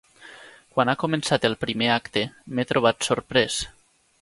Quan 0.75 0.91
ha 0.93 0.95
començat 1.03 1.45
el 1.51 1.57
primer 1.65 1.91
acte, 1.97 2.25
m'he 2.55 2.67
trobat 2.73 3.07
sorprès 3.11 3.61